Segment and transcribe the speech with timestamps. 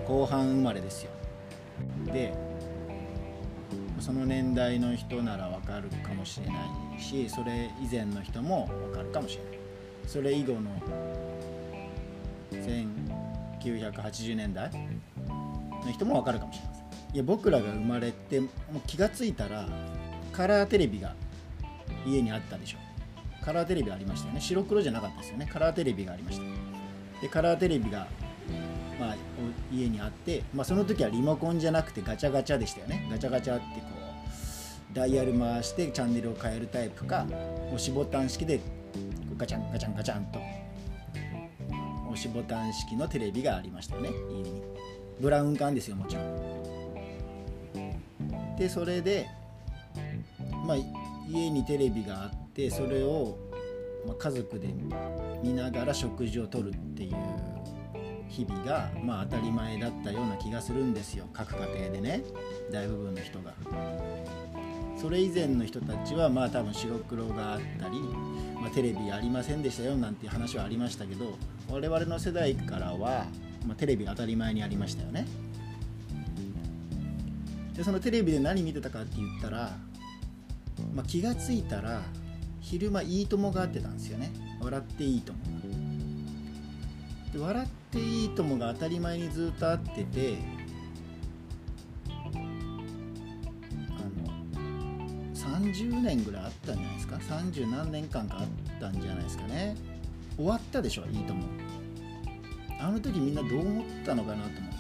[0.08, 1.12] 後半生まれですよ。
[2.14, 2.34] で
[4.00, 6.54] その年代の人ならわかるかもしれな
[6.98, 9.54] いしそれ以前の人もわかるかもしれない。
[10.08, 10.72] それ以後の
[12.52, 14.72] 1980年代
[15.86, 16.86] の人もわかるかもしれません。
[17.14, 19.68] いや僕らが生まれてもう気が付いたら
[20.32, 21.14] カラーテレビが
[22.06, 22.78] 家にあったでしょ。
[23.44, 24.42] カラーテレビありましたよね。
[24.42, 25.48] 白黒じゃなかったですよね。
[25.52, 26.44] カラーテレビがありました。
[27.22, 28.08] でカラーテレビが、
[29.02, 29.16] まあ、
[29.74, 33.08] 家にあって、まあ、その時はリモコンじゃなくてガチャガチャでしたよね。
[33.10, 33.88] ガチャガチャってこ
[34.94, 37.26] うダイヤル回してチャンネルを変えるタイプか
[37.68, 38.60] 押しボタン式で
[39.38, 40.40] ガチャンガチャンガチャンと
[42.12, 44.12] 押しボタン式のテレビがありましたよね。
[44.30, 44.62] 家に。
[45.20, 46.62] ブラウン管ですよもちろん。
[48.56, 49.28] でそれで
[50.68, 50.78] まあ
[51.28, 53.36] 家にテレビがあってそれを、
[54.06, 54.68] まあ、家族で
[55.42, 57.16] 見ながら食事をとるっていう
[58.32, 62.24] 日々が、まあ、当たり前だったような気がするんですよ各家庭でね
[62.72, 63.54] 大部分の人が。
[64.98, 68.00] それ以前の人たちはまあ多分白黒があったり、
[68.62, 71.38] まあ、テレビありませんでしたよなんていう話はありましたけど
[71.72, 73.26] 我々の世代からは、
[73.66, 75.26] まあ、テレビが当たり前にありましたよね。
[77.76, 79.76] でそのテレビで何見てたかって言ったら
[80.94, 82.02] まあ、気が付いたら
[82.60, 85.40] 昼間いいともがあってたんですよね笑っていいとも
[87.38, 90.38] 笑っていいともが当たり前にずっとあってて
[92.18, 94.32] あの
[95.34, 98.48] 30年ぐらいあったんじゃないですか？30何年間かあっ
[98.80, 99.76] たんじゃないですかね。
[100.36, 101.06] 終わったでしょ？
[101.12, 101.44] いいとも。
[102.80, 104.78] あの時みんなどう思ったのかなと思って。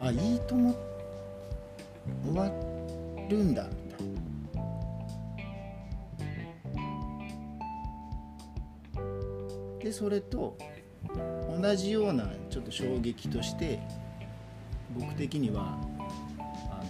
[0.00, 0.76] あいいとも。
[2.24, 2.50] 終わ
[3.28, 3.66] るんだ。
[9.82, 10.58] でそれと
[11.60, 13.78] 同じようなちょっと衝撃として
[14.98, 15.78] 僕的には
[16.70, 16.82] あ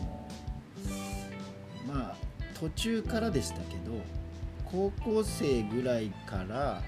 [1.89, 2.17] のまあ
[2.55, 3.93] 途中からでしたけど
[4.65, 6.83] 高校生ぐらいから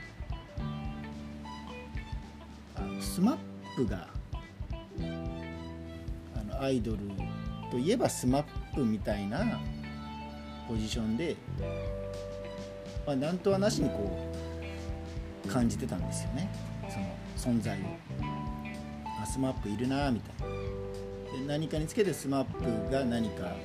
[2.77, 4.09] あの SMAP が
[6.37, 6.99] あのアイドル
[7.71, 8.45] といえば SMAP
[8.85, 9.61] みたいな
[10.69, 11.37] ポジションで、
[13.05, 14.31] まあ、なんとはなしにこ
[15.45, 16.72] う感じてたんですよね。
[17.43, 17.83] 存在を。
[19.21, 20.49] あスマップいるなみたい
[21.33, 21.39] な。
[21.39, 23.57] で何かにつけて SMAP が何か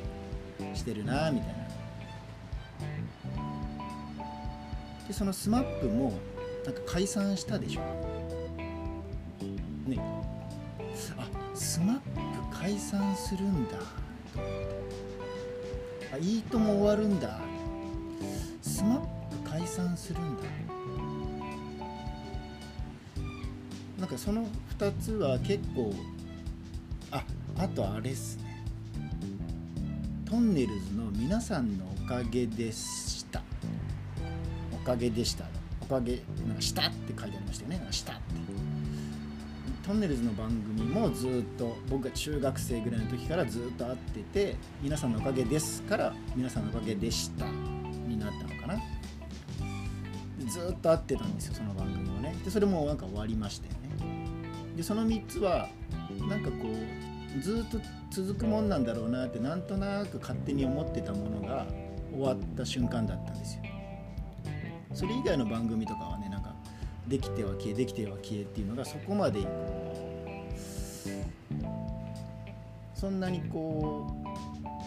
[0.74, 1.56] してるなみたいな。
[5.08, 6.12] でその SMAP も
[6.66, 7.82] なんか解散したでしょ。
[9.88, 10.00] ね。
[10.00, 13.78] あ SMAP 解散するんだ。
[13.78, 13.78] と
[14.36, 14.50] 思っ
[16.00, 17.40] てあいいとも終わるんだ。
[18.64, 20.44] SMAP 解散するんだ。
[24.08, 24.48] んかその
[24.80, 25.94] 2つは結構
[27.12, 27.24] あ
[27.58, 28.64] あとあれっすね。
[30.26, 33.44] トンネルズの皆さんのおかげでした。
[34.74, 35.46] おかげでした。
[35.82, 37.88] おかげなんかしたって書いてありましたよね。
[37.92, 38.22] したって。
[39.86, 47.46] トンネルズの番組もずっと僕が中学生ぐらいの時からずっと会ってて皆さんのおかげですから皆さんのおかげでした
[48.08, 48.82] になったのかな。
[50.46, 52.36] ずっと会ってたんですよその番組をね。
[52.44, 53.87] でそれもなんか終わりましたよね。
[54.78, 55.68] でその3つは
[56.30, 56.58] なんかこ
[57.36, 57.80] うずっと
[58.12, 61.66] 続くもんなんだろうなってなんとなく勝手に思ってたものが
[62.14, 63.64] 終わった瞬間だったんですよ。
[64.94, 66.56] それ以外の番組とかはねなんか
[67.08, 69.48] できては消えできては消えっていうのがそこまでこ
[72.94, 74.08] そんなにこ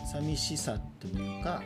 [0.04, 1.62] う寂しさというか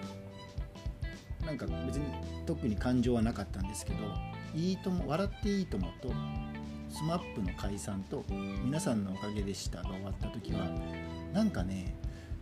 [1.45, 2.05] なんか別に
[2.47, 3.99] 特に感情はなかったんですけど
[4.55, 6.13] 「いいとも笑っていいとも」と
[6.95, 8.25] SMAP の解散と
[8.65, 10.69] 「皆さんのおかげでした」が終わった時は
[11.33, 11.97] なんかね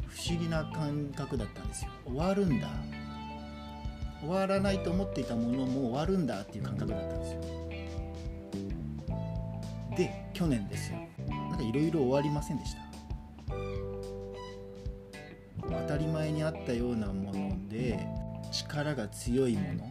[0.07, 1.91] 不思議な感覚だったんですよ。
[2.05, 2.69] 終わるんだ。
[4.21, 7.41] 終わらないと思っていたものも終わるんだっていう感覚だったんですよ。
[9.97, 10.99] で去年ですよ。
[11.29, 12.83] なんかいろいろ終わりませんでした。
[15.63, 18.07] 当たり前にあったようなもので
[18.53, 19.91] 力が強いもの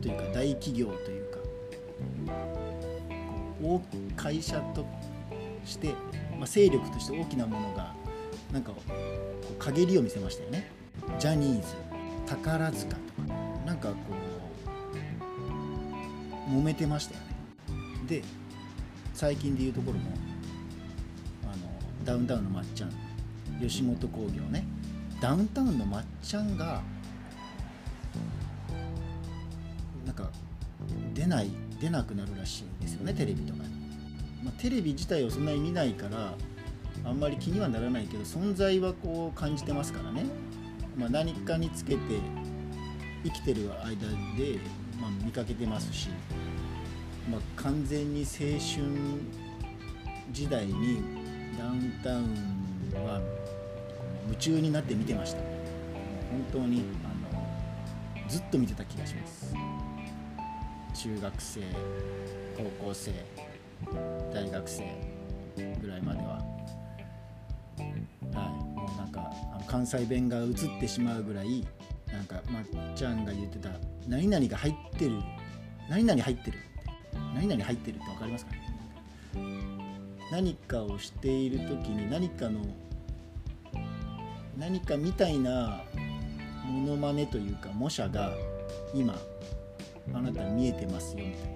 [0.00, 1.39] というか大企業というか
[3.62, 3.80] 大
[4.16, 4.86] 会社と
[5.64, 5.88] して、
[6.38, 7.94] まあ、勢力として大きなものが
[8.52, 8.72] なんか
[9.58, 10.70] 陰りを見せましたよね。
[11.18, 11.74] ジャニーズ
[12.26, 13.34] 宝塚とか
[13.66, 13.94] なんかこ
[16.48, 17.26] う揉めてましたよね。
[18.08, 18.22] で
[19.14, 20.04] 最近でいうところの
[21.44, 21.62] あの
[22.04, 22.92] ダウンタウンのまっちゃん
[23.60, 24.64] 吉本興業ね。
[25.20, 26.80] ダウンタウンのまっちゃんが
[30.06, 30.30] なんか
[31.14, 31.50] 出ない
[31.80, 33.68] 出なくなるらしいんですよねテレビとかに、
[34.44, 36.34] まあ、テレビ自体をそんなに見ないから
[37.04, 40.26] あんまり気にはならないけど存在はこう感じてますからね、
[40.96, 41.98] まあ、何かにつけて
[43.24, 44.58] 生きてる間で、
[45.00, 46.08] まあ、見かけてますし、
[47.30, 48.84] まあ、完全に青春
[50.32, 51.02] 時代に
[51.58, 53.20] ダウンタウンは
[54.26, 55.60] 夢中になって見てました。
[56.30, 59.54] 本当にあのずっと見てた気がします
[60.94, 61.60] 中学生
[62.56, 63.12] 高校生
[64.32, 64.84] 大学生
[65.80, 66.38] ぐらいまでは。
[68.32, 68.64] はい。
[68.74, 71.66] もうなんかあの関西弁が映ってしまうぐらい
[72.12, 72.64] なんかまっ
[72.94, 73.70] ちゃんが言ってた
[74.06, 75.20] 「何々が入ってる
[75.88, 76.58] 何々入ってる」
[77.34, 78.60] 何々入ってるって分かりますかね？
[80.30, 82.60] 何かをしている時に何かの
[84.58, 85.82] 何かみたいな
[86.66, 88.32] モノマネというか模写が
[88.94, 89.14] 今
[90.12, 91.50] あなた見えてますよみたいな。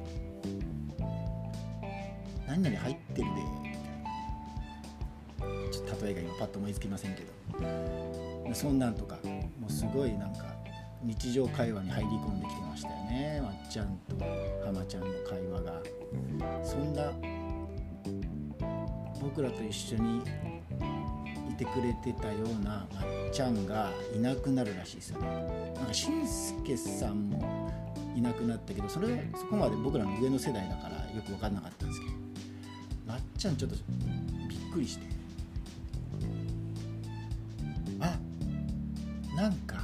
[2.47, 3.73] 何々入ってるでみたい
[5.65, 5.71] な。
[5.71, 7.33] ちょっと例えが今パッと思いつきませんけど。
[8.55, 9.19] そんなんとか
[9.59, 10.55] もうすごいなんか
[11.03, 13.41] 日常会話に入り込んできてましたよね。
[13.43, 14.17] まっちゃんと
[14.65, 15.83] 浜ちゃんの会話が。
[16.63, 17.11] そんな
[19.21, 20.19] 僕らと一緒に
[21.51, 25.73] いてくれてたようなまっちゃんがいなくなるらしいですよね。
[25.75, 27.39] なんかしんすけさんも
[28.15, 32.13] いなくなったけどそれはそこまで僕らの上の世代だからよく分かんなかったんですけど。
[33.07, 33.77] まっちゃんちょっと
[34.49, 35.07] びっくりして。
[38.01, 38.19] あ
[39.37, 39.77] なんか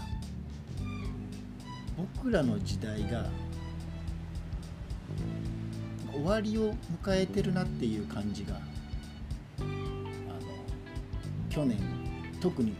[1.96, 3.26] 僕らの時代が
[6.12, 9.68] 終わりを迎えてるなっていう感じがあの
[11.48, 11.78] 去年
[12.40, 12.74] 特に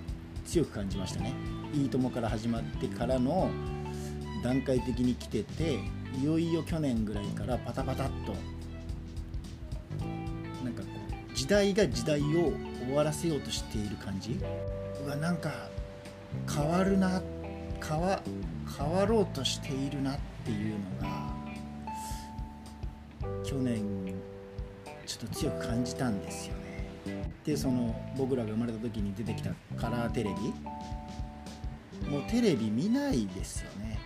[0.45, 1.35] 強く感じましたね
[1.73, 3.51] 「いいとも!」から始まってからの
[4.43, 5.79] 段階的に来てて
[6.21, 8.33] いよいよ去年ぐらいからパタパタっと
[10.65, 10.89] なんかこ
[11.31, 12.53] う時代が時代を
[12.87, 14.39] 終わらせようとしている感じ。
[15.05, 15.51] うわなんか
[16.53, 17.23] 変わるな
[17.87, 18.21] 変わ
[18.79, 21.35] 変わろうとしているなっていうのが
[23.45, 24.15] 去年
[25.07, 27.31] ちょっと強く感じたんですよね。
[27.45, 30.53] でその僕らが生まれた時に出てきたカラーテレビ。
[32.11, 34.00] もうテレビ見ないですよね。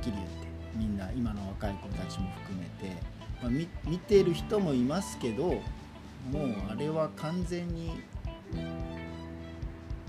[0.00, 2.96] っきり言ってみんな今の若い子たちも含めて、
[3.42, 5.62] まあ、見見てる人もいますけどもう
[6.70, 8.00] あれは完全に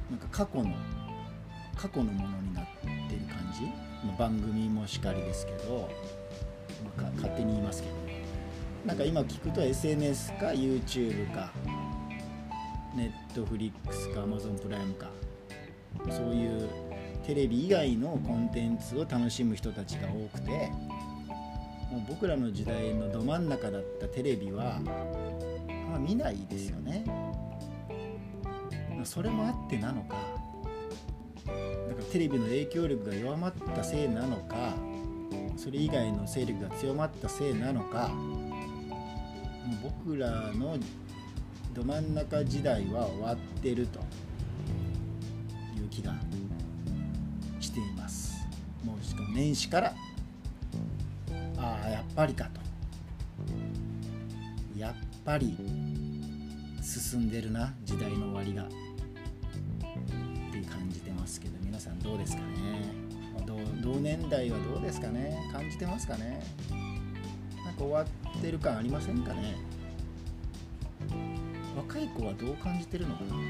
[0.10, 0.74] なんか過去の
[1.76, 2.66] 過去のものになっ
[3.10, 3.64] てる感じ、
[4.06, 5.90] まあ、番組もしかりですけど、
[6.98, 7.96] まあ、勝手に言いますけど
[8.86, 11.52] なんか今聞くと SNS か YouTube か
[12.96, 15.10] Netflix か Amazon プライムか
[16.10, 16.91] そういう
[17.25, 20.51] テレビ以外のコンテンツを楽しむ人たちが多くて
[21.92, 24.80] もう僕らの時代のど真ん中だったテレビは、
[25.90, 27.04] まあ、見ないですよね。
[29.06, 30.16] それもあってなのか
[31.45, 34.75] だからテレビの影響力が弱まったせいなのか
[35.57, 38.47] それ以外の勢力が強まったせいなのかも
[39.90, 40.78] う僕らの
[41.73, 43.99] ど真ん中時代は終わってると
[45.80, 46.13] いう気が
[47.71, 48.45] しています。
[48.83, 49.94] もうしかも年始から
[51.57, 52.59] ああやっぱりかと。
[54.78, 55.56] やっぱり
[56.81, 58.63] 進んでるな時代の終わりが。
[58.63, 58.68] っ
[60.51, 62.92] て感じてますけど皆さんどうですかね。
[63.81, 65.49] 同年代はどうですかね。
[65.54, 66.44] 感じてますかね。
[67.63, 68.07] なんか終わっ
[68.42, 69.56] てる感ありませんかね。
[71.78, 73.42] 若い子はどう感じてるのかな、ま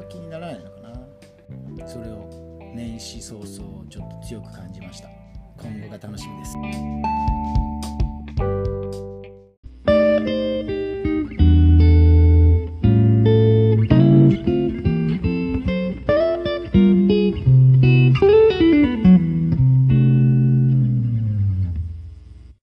[0.00, 0.77] あ、気にならないのか
[1.88, 2.28] それを
[2.74, 5.08] 年始早々ちょっと強く感じました。
[5.56, 6.54] 今後が楽しみです。